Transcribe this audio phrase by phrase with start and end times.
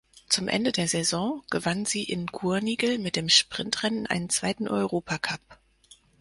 [0.29, 5.41] Zum Ende der Saison gewann sie in Gurnigel mit dem Sprintrennen einen zweiten Europacup.